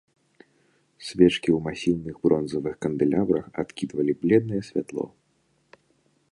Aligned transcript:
Свечкі 1.07 1.49
ў 1.55 1.59
масіўных 1.67 2.15
бронзавых 2.25 2.75
кандэлябрах 2.87 3.45
адкідвалі 3.65 4.13
бледнае 4.25 4.61
святло. 4.71 5.05